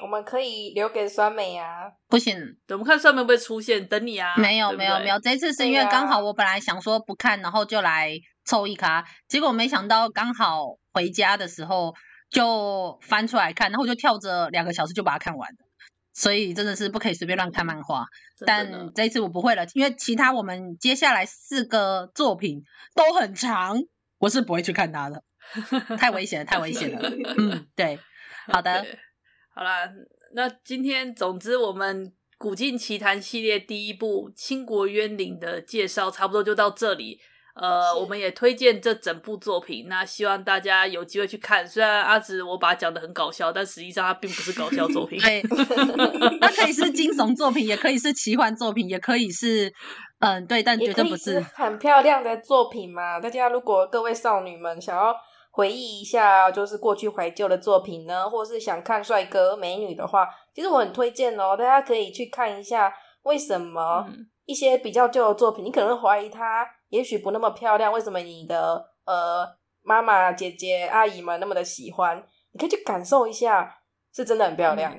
[0.00, 1.90] 我们可以留给酸梅啊。
[2.08, 2.36] 不行，
[2.68, 4.36] 等我们看酸梅会不会出现，等你啊。
[4.36, 5.18] 没有，没有，没有。
[5.18, 8.16] 这一次是因为刚好我本来想说不看，然后就来
[8.46, 10.78] 凑一咖，结果没想到刚好。
[10.96, 11.94] 回家的时候
[12.30, 15.58] 就翻出来看，然后我就跳着两个小时就把它看完了。
[16.14, 18.06] 所以真的是不可以随便乱看漫画。
[18.46, 23.82] 但这一次我不会了，因为其他我们接下来四个作品都很长，
[24.16, 25.22] 我是不会去看它的，
[26.00, 27.10] 太危险了，太危险了。
[27.36, 27.98] 嗯，对，
[28.50, 28.86] 好的
[29.54, 29.86] 好啦，
[30.32, 32.06] 那今天总之我们
[32.38, 37.20] 《古镜奇谭》系列第一部《倾国渊灵》的介绍差不多就到这里。
[37.60, 41.66] 呃，我们也推荐这整部作品，那希望大家有机会去看。
[41.66, 45.18] 虽然阿紫我把它讲的很搞笑，但实际上它并不是搞笑作品。
[45.18, 45.42] 对，
[46.38, 49.72] 它可以是惊悚作品，也可以是奇幻作品，也可以是
[50.20, 53.18] 嗯，对，但绝对不是，是很漂亮的作品嘛。
[53.18, 55.14] 大家如果各位少女们想要
[55.50, 62.92] 回忆一下，就是过去怀旧的作品呢，或是想看帅哥美女的话，其实我很推荐哦，大家可以去看一下。
[63.22, 64.06] 为什么
[64.44, 66.64] 一些比较旧的作品，你可能会怀疑它？
[66.88, 69.46] 也许不那么漂亮，为什么你的呃
[69.82, 72.24] 妈妈、姐姐、阿姨们那么的喜欢？
[72.52, 73.78] 你可以去感受一下，
[74.14, 74.92] 是真的很漂亮。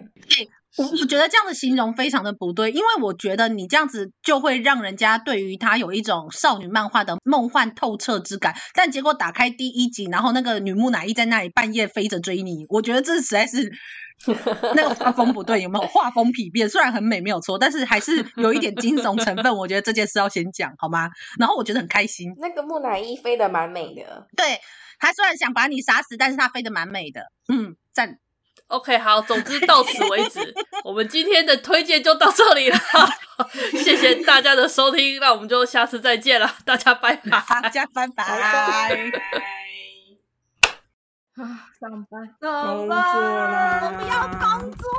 [0.77, 8.55] 我我觉得这样的形容非常的不对，因为我觉得你这样子就会让人家对于它有一种少女漫画的梦幻透彻之感。
[8.73, 13.71] 但结果打开第一集，然后那个女木乃伊在那里半夜飞着追你，我觉得这实在是。
[14.75, 16.67] 那个画风不对，有没有画风疲变？
[16.67, 19.55] 虽然很美，没有错，但是还是有一点惊悚成分。
[19.55, 21.11] 我觉得这件事要先讲好吗？
[21.37, 22.33] 然后我觉得很开心。
[22.39, 24.59] 那个木乃伊飞得蛮美的，对，
[24.97, 27.31] 他虽然想把你杀死，但是他飞得蛮美的。
[27.47, 28.17] 嗯，赞。
[28.67, 30.53] OK，好，总之到此为止，
[30.83, 32.77] 我们今天的推荐就到这里了。
[33.83, 38.25] 谢谢大家的收听，那我们就下次再见了，大家拜拜，大家拜拜。
[38.25, 39.21] 拜拜
[41.37, 44.89] 啊，上班，上班，我不要工作，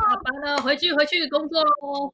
[0.00, 2.12] 下班了，回去，回去工作喽。